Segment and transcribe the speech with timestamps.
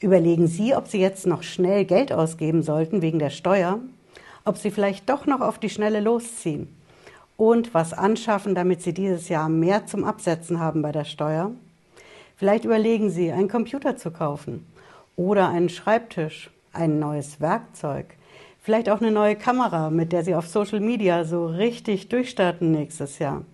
[0.00, 3.80] Überlegen Sie, ob Sie jetzt noch schnell Geld ausgeben sollten wegen der Steuer,
[4.46, 6.74] ob Sie vielleicht doch noch auf die Schnelle losziehen
[7.36, 11.52] und was anschaffen, damit Sie dieses Jahr mehr zum Absetzen haben bei der Steuer.
[12.36, 14.66] Vielleicht überlegen Sie, einen Computer zu kaufen
[15.16, 18.06] oder einen Schreibtisch, ein neues Werkzeug,
[18.62, 23.18] vielleicht auch eine neue Kamera, mit der Sie auf Social Media so richtig durchstarten nächstes
[23.18, 23.44] Jahr.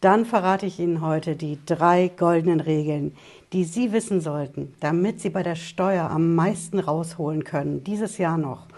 [0.00, 3.16] Dann verrate ich Ihnen heute die drei goldenen Regeln,
[3.52, 8.38] die Sie wissen sollten, damit Sie bei der Steuer am meisten rausholen können, dieses Jahr
[8.38, 8.68] noch.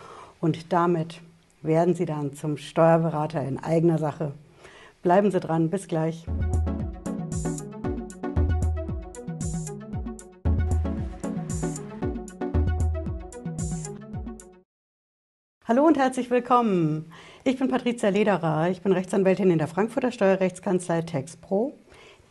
[0.40, 1.20] Und damit
[1.60, 4.32] werden Sie dann zum Steuerberater in eigener Sache.
[5.02, 6.24] Bleiben Sie dran, bis gleich.
[15.68, 17.12] Hallo und herzlich willkommen.
[17.42, 21.72] Ich bin Patricia Lederer, ich bin Rechtsanwältin in der Frankfurter Steuerrechtskanzlei TexPro.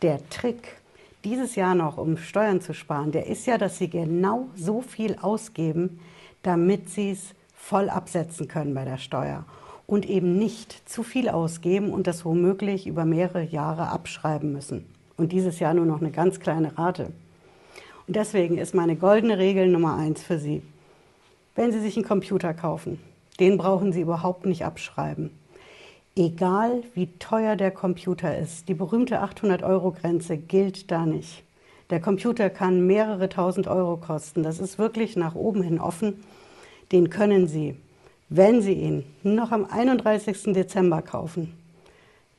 [0.02, 0.76] Der Trick,
[1.24, 5.16] dieses Jahr noch, um Steuern zu sparen, der ist ja, dass Sie genau so viel
[5.20, 5.98] ausgeben,
[6.44, 9.46] damit Sie es voll absetzen können bei der Steuer
[9.88, 14.86] und eben nicht zu viel ausgeben und das womöglich über mehrere Jahre abschreiben müssen.
[15.16, 17.10] Und dieses Jahr nur noch eine ganz kleine Rate.
[18.06, 20.62] Und deswegen ist meine goldene Regel Nummer eins für Sie.
[21.56, 23.00] Wenn Sie sich einen Computer kaufen,
[23.40, 25.30] den brauchen Sie überhaupt nicht abschreiben.
[26.16, 31.42] Egal wie teuer der Computer ist, die berühmte 800-Euro-Grenze gilt da nicht.
[31.88, 34.42] Der Computer kann mehrere tausend Euro kosten.
[34.42, 36.22] Das ist wirklich nach oben hin offen.
[36.92, 37.76] Den können Sie,
[38.28, 40.52] wenn Sie ihn noch am 31.
[40.52, 41.52] Dezember kaufen,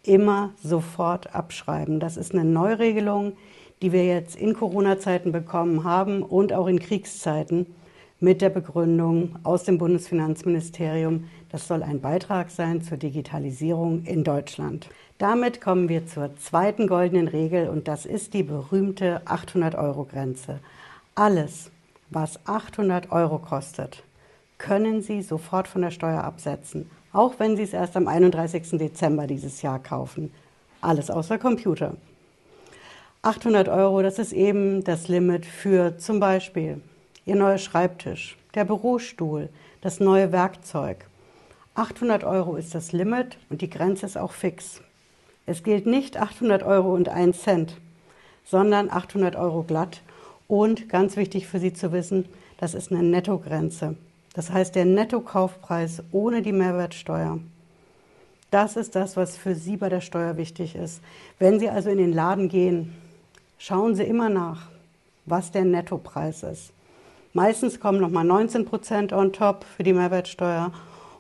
[0.04, 2.00] immer sofort abschreiben.
[2.00, 3.34] Das ist eine Neuregelung,
[3.82, 7.66] die wir jetzt in Corona-Zeiten bekommen haben und auch in Kriegszeiten
[8.22, 14.88] mit der Begründung aus dem Bundesfinanzministerium, das soll ein Beitrag sein zur Digitalisierung in Deutschland.
[15.18, 20.60] Damit kommen wir zur zweiten goldenen Regel und das ist die berühmte 800-Euro-Grenze.
[21.16, 21.72] Alles,
[22.12, 24.04] was 800 Euro kostet,
[24.60, 28.78] können Sie sofort von der Steuer absetzen, auch wenn Sie es erst am 31.
[28.78, 30.32] Dezember dieses Jahr kaufen.
[30.80, 31.96] Alles außer Computer.
[33.24, 36.82] 800 Euro, das ist eben das Limit für zum Beispiel
[37.32, 39.48] Ihr neuer Schreibtisch, der Bürostuhl,
[39.80, 41.06] das neue Werkzeug.
[41.76, 44.82] 800 Euro ist das Limit und die Grenze ist auch fix.
[45.46, 47.78] Es gilt nicht 800 Euro und 1 Cent,
[48.44, 50.02] sondern 800 Euro glatt.
[50.50, 52.26] Und ganz wichtig für Sie zu wissen,
[52.58, 53.96] das ist eine Nettogrenze.
[54.34, 57.40] Das heißt der Nettokaufpreis ohne die Mehrwertsteuer.
[58.50, 61.02] Das ist das, was für Sie bei der Steuer wichtig ist.
[61.40, 62.94] Wenn Sie also in den Laden gehen,
[63.58, 64.68] schauen Sie immer nach,
[65.26, 66.74] was der Nettopreis ist.
[67.34, 70.72] Meistens kommen nochmal 19 Prozent on top für die Mehrwertsteuer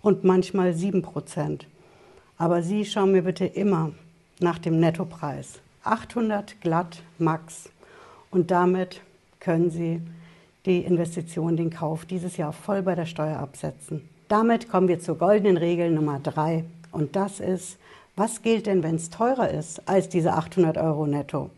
[0.01, 1.67] und manchmal 7 Prozent.
[2.37, 3.91] Aber Sie schauen mir bitte immer
[4.39, 5.59] nach dem Nettopreis.
[5.83, 7.69] 800 glatt max.
[8.29, 9.01] Und damit
[9.39, 10.01] können Sie
[10.65, 14.07] die Investition, den Kauf dieses Jahr voll bei der Steuer absetzen.
[14.27, 16.65] Damit kommen wir zur goldenen Regel Nummer drei.
[16.91, 17.77] Und das ist,
[18.15, 21.49] was gilt denn, wenn es teurer ist als diese 800 Euro netto?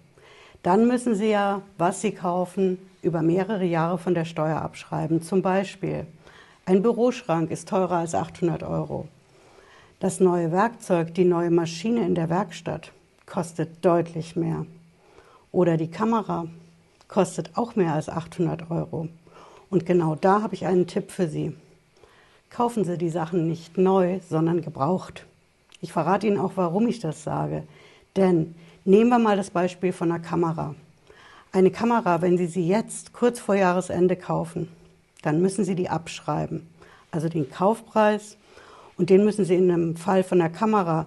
[0.63, 5.21] Dann müssen Sie ja, was Sie kaufen, über mehrere Jahre von der Steuer abschreiben.
[5.21, 6.07] Zum Beispiel,
[6.65, 9.07] ein Büroschrank ist teurer als 800 Euro.
[9.99, 12.91] Das neue Werkzeug, die neue Maschine in der Werkstatt
[13.25, 14.65] kostet deutlich mehr.
[15.51, 16.47] Oder die Kamera
[17.09, 19.09] kostet auch mehr als 800 Euro.
[19.69, 21.55] Und genau da habe ich einen Tipp für Sie.
[22.49, 25.25] Kaufen Sie die Sachen nicht neu, sondern gebraucht.
[25.81, 27.63] Ich verrate Ihnen auch, warum ich das sage.
[28.15, 28.55] Denn
[28.85, 30.75] nehmen wir mal das Beispiel von einer Kamera.
[31.51, 34.69] Eine Kamera, wenn Sie sie jetzt kurz vor Jahresende kaufen,
[35.21, 36.67] dann müssen Sie die abschreiben.
[37.11, 38.37] Also den Kaufpreis
[38.97, 41.05] und den müssen Sie in einem Fall von der Kamera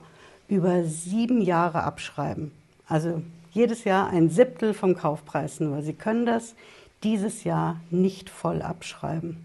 [0.48, 2.52] über sieben Jahre abschreiben.
[2.86, 3.22] Also
[3.52, 5.82] jedes Jahr ein Siebtel vom Kaufpreis nur.
[5.82, 6.54] Sie können das
[7.02, 9.44] dieses Jahr nicht voll abschreiben.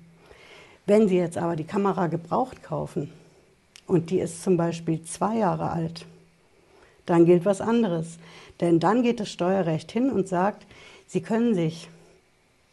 [0.86, 3.12] Wenn Sie jetzt aber die Kamera gebraucht kaufen
[3.88, 6.06] und die ist zum Beispiel zwei Jahre alt,
[7.06, 8.18] dann gilt was anderes.
[8.60, 10.66] Denn dann geht das Steuerrecht hin und sagt,
[11.08, 11.90] Sie können sich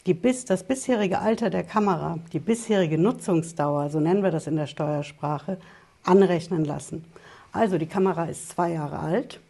[0.06, 4.56] die bis, das bisherige Alter der Kamera, die bisherige Nutzungsdauer, so nennen wir das in
[4.56, 5.58] der Steuersprache,
[6.04, 7.04] anrechnen lassen.
[7.52, 9.40] Also die Kamera ist zwei Jahre alt,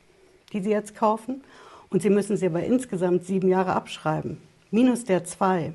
[0.52, 1.42] die Sie jetzt kaufen,
[1.90, 4.38] und Sie müssen sie aber insgesamt sieben Jahre abschreiben.
[4.70, 5.72] Minus der zwei,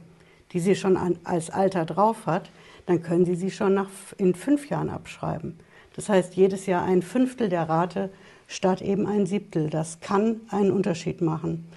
[0.51, 2.50] die sie schon an, als Alter drauf hat,
[2.86, 5.57] dann können Sie sie schon nach, in fünf Jahren abschreiben.
[5.95, 8.10] Das heißt, jedes Jahr ein Fünftel der Rate
[8.54, 9.70] statt eben ein Siebtel.
[9.70, 11.68] Das kann einen Unterschied machen.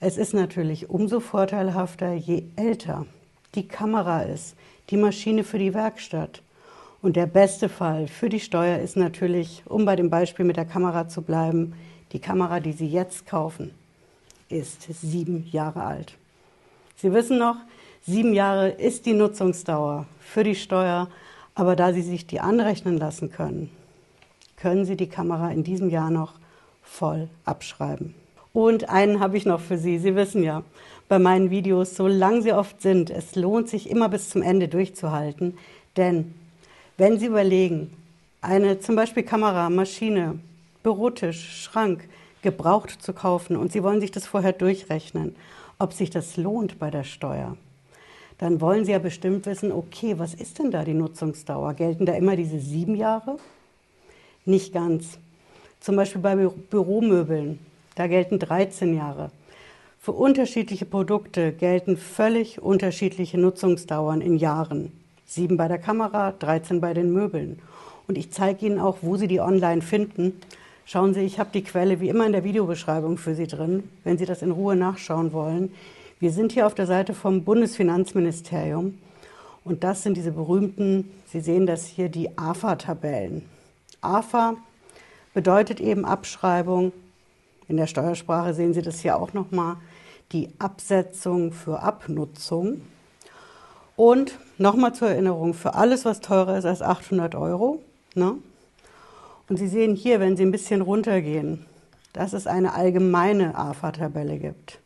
[0.00, 3.06] Es ist natürlich umso vorteilhafter, je älter
[3.54, 4.56] die Kamera ist,
[4.90, 6.42] die Maschine für die Werkstatt.
[7.02, 10.64] Und der beste Fall für die Steuer ist natürlich, um bei dem Beispiel mit der
[10.64, 11.74] Kamera zu bleiben,
[12.12, 13.70] die Kamera, die Sie jetzt kaufen,
[14.48, 16.14] ist sieben Jahre alt.
[16.96, 17.56] Sie wissen noch,
[18.08, 21.08] Sieben Jahre ist die Nutzungsdauer für die Steuer,
[21.56, 23.68] aber da Sie sich die anrechnen lassen können,
[24.56, 26.34] können Sie die Kamera in diesem Jahr noch
[26.82, 28.14] voll abschreiben.
[28.52, 29.98] Und einen habe ich noch für Sie.
[29.98, 30.62] Sie wissen ja,
[31.08, 34.68] bei meinen Videos, so lang sie oft sind, es lohnt sich immer bis zum Ende
[34.68, 35.56] durchzuhalten.
[35.96, 36.34] Denn
[36.96, 37.92] wenn Sie überlegen,
[38.40, 40.38] eine zum Beispiel Kamera, Maschine,
[40.82, 42.08] Bürotisch, Schrank
[42.42, 45.34] gebraucht zu kaufen und Sie wollen sich das vorher durchrechnen,
[45.78, 47.56] ob sich das lohnt bei der Steuer,
[48.38, 51.74] dann wollen Sie ja bestimmt wissen, okay, was ist denn da die Nutzungsdauer?
[51.74, 53.38] Gelten da immer diese sieben Jahre?
[54.46, 55.18] Nicht ganz.
[55.80, 57.58] Zum Beispiel bei Büromöbeln
[57.96, 59.30] da gelten 13 Jahre.
[60.00, 64.92] Für unterschiedliche Produkte gelten völlig unterschiedliche Nutzungsdauern in Jahren.
[65.24, 67.58] Sieben bei der Kamera, 13 bei den Möbeln.
[68.06, 70.40] Und ich zeige Ihnen auch, wo Sie die online finden.
[70.84, 74.18] Schauen Sie, ich habe die Quelle wie immer in der Videobeschreibung für Sie drin, wenn
[74.18, 75.72] Sie das in Ruhe nachschauen wollen.
[76.20, 78.96] Wir sind hier auf der Seite vom Bundesfinanzministerium
[79.64, 83.55] und das sind diese berühmten, Sie sehen das hier, die AFA-Tabellen.
[84.06, 84.56] AFA
[85.34, 86.92] bedeutet eben Abschreibung
[87.68, 89.76] in der Steuersprache sehen Sie das hier auch nochmal,
[90.32, 92.82] die Absetzung für Abnutzung.
[93.96, 97.82] Und nochmal zur Erinnerung, für alles, was teurer ist als 800 Euro.
[98.14, 98.34] Ne?
[99.48, 101.66] Und Sie sehen hier, wenn Sie ein bisschen runtergehen,
[102.12, 104.80] dass es eine allgemeine AFA-Tabelle gibt.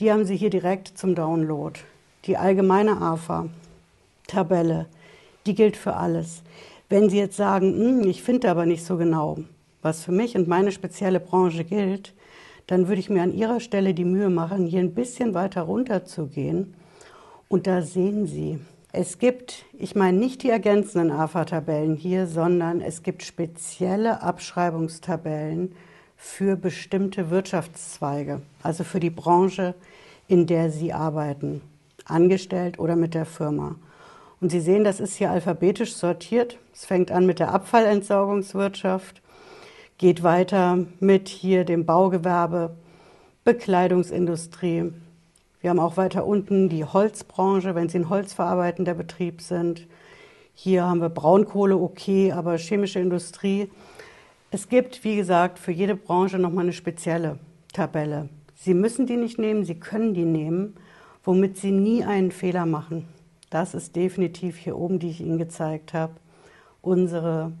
[0.00, 1.80] Die haben Sie hier direkt zum Download.
[2.26, 4.86] Die allgemeine AFA-Tabelle,
[5.46, 6.42] die gilt für alles.
[6.88, 9.38] Wenn Sie jetzt sagen, hm, ich finde aber nicht so genau,
[9.82, 12.14] was für mich und meine spezielle Branche gilt,
[12.66, 16.06] dann würde ich mir an Ihrer Stelle die Mühe machen, hier ein bisschen weiter runter
[16.06, 16.74] zu gehen.
[17.48, 18.58] Und da sehen Sie,
[18.92, 25.74] es gibt, ich meine nicht die ergänzenden AFA-Tabellen hier, sondern es gibt spezielle Abschreibungstabellen
[26.16, 29.74] für bestimmte Wirtschaftszweige, also für die Branche,
[30.26, 31.60] in der Sie arbeiten,
[32.06, 33.76] angestellt oder mit der Firma.
[34.40, 36.58] Und Sie sehen, das ist hier alphabetisch sortiert.
[36.72, 39.20] Es fängt an mit der Abfallentsorgungswirtschaft
[39.98, 42.76] geht weiter mit hier dem Baugewerbe,
[43.44, 44.92] Bekleidungsindustrie.
[45.60, 49.88] Wir haben auch weiter unten die Holzbranche, wenn Sie ein holzverarbeitender Betrieb sind.
[50.54, 53.70] Hier haben wir Braunkohle, okay, aber chemische Industrie.
[54.52, 57.40] Es gibt, wie gesagt, für jede Branche nochmal eine spezielle
[57.72, 58.28] Tabelle.
[58.54, 60.76] Sie müssen die nicht nehmen, Sie können die nehmen,
[61.24, 63.08] womit Sie nie einen Fehler machen.
[63.50, 66.14] Das ist definitiv hier oben, die ich Ihnen gezeigt habe,
[66.82, 67.52] unsere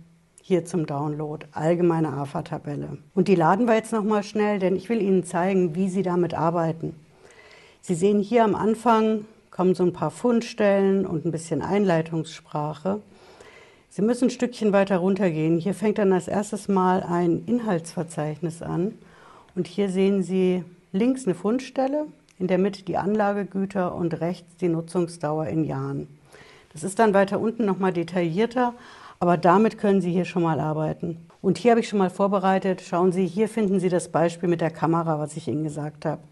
[0.42, 2.98] hier zum Download, allgemeine AFA-Tabelle.
[3.14, 6.34] Und die laden wir jetzt nochmal schnell, denn ich will Ihnen zeigen, wie Sie damit
[6.34, 6.94] arbeiten.
[7.82, 9.24] Sie sehen hier am Anfang
[9.58, 13.00] kommen so ein paar Fundstellen und ein bisschen Einleitungssprache.
[13.88, 15.58] Sie müssen ein Stückchen weiter runtergehen.
[15.58, 18.94] Hier fängt dann als erstes Mal ein Inhaltsverzeichnis an.
[19.56, 20.62] Und hier sehen Sie
[20.92, 22.06] links eine Fundstelle,
[22.38, 26.08] in der Mitte die Anlagegüter und rechts die Nutzungsdauer in Jahren.
[26.72, 28.74] Das ist dann weiter unten nochmal detaillierter,
[29.20, 31.18] aber damit können Sie hier schon mal arbeiten.
[31.40, 32.82] Und hier habe ich schon mal vorbereitet.
[32.82, 36.22] Schauen Sie, hier finden Sie das Beispiel mit der Kamera, was ich Ihnen gesagt habe.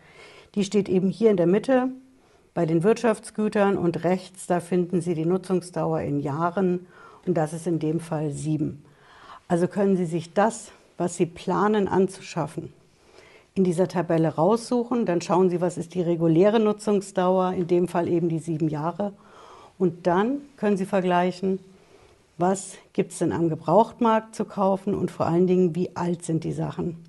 [0.55, 1.89] Die steht eben hier in der Mitte
[2.55, 6.87] bei den Wirtschaftsgütern und rechts, da finden Sie die Nutzungsdauer in Jahren
[7.27, 8.83] und das ist in dem Fall sieben.
[9.47, 12.73] Also können Sie sich das, was Sie planen anzuschaffen,
[13.57, 15.07] in dieser Tabelle raussuchen.
[15.07, 19.13] Dann schauen Sie, was ist die reguläre Nutzungsdauer, in dem Fall eben die sieben Jahre.
[19.79, 21.59] Und dann können Sie vergleichen,
[22.39, 26.45] was gibt es denn am Gebrauchtmarkt zu kaufen und vor allen Dingen, wie alt sind
[26.45, 27.03] die Sachen.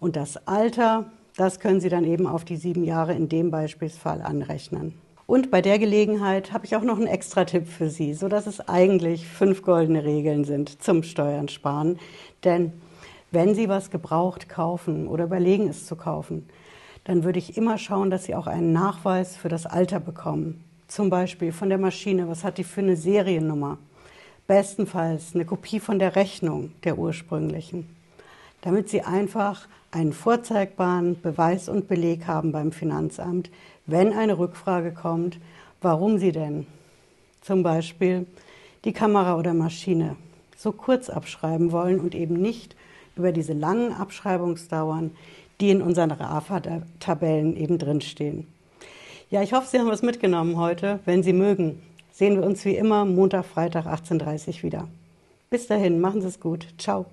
[0.00, 1.06] Und das Alter,
[1.36, 4.94] das können Sie dann eben auf die sieben Jahre in dem Beispielsfall anrechnen.
[5.26, 8.66] Und bei der Gelegenheit habe ich auch noch einen extra Tipp für Sie, sodass es
[8.66, 11.98] eigentlich fünf goldene Regeln sind zum Steuern sparen.
[12.44, 12.72] Denn
[13.30, 16.48] wenn Sie was gebraucht kaufen oder überlegen es zu kaufen,
[17.04, 20.64] dann würde ich immer schauen, dass Sie auch einen Nachweis für das Alter bekommen.
[20.88, 23.78] Zum Beispiel von der Maschine, was hat die für eine Seriennummer?
[24.48, 27.86] bestenfalls eine Kopie von der Rechnung der ursprünglichen,
[28.62, 33.50] damit Sie einfach einen vorzeigbaren Beweis und Beleg haben beim Finanzamt,
[33.86, 35.38] wenn eine Rückfrage kommt,
[35.82, 36.66] warum Sie denn
[37.42, 38.26] zum Beispiel
[38.84, 40.16] die Kamera oder Maschine
[40.56, 42.74] so kurz abschreiben wollen und eben nicht
[43.18, 45.10] über diese langen Abschreibungsdauern,
[45.60, 48.46] die in unseren RAFA-Tabellen eben drinstehen.
[49.30, 51.00] Ja, ich hoffe, Sie haben was mitgenommen heute.
[51.04, 51.82] Wenn Sie mögen,
[52.12, 54.88] sehen wir uns wie immer Montag, Freitag 18.30 Uhr wieder.
[55.50, 56.66] Bis dahin, machen Sie es gut.
[56.78, 57.06] Ciao.